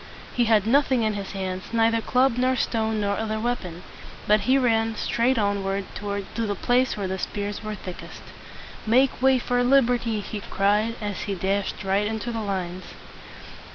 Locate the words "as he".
11.01-11.35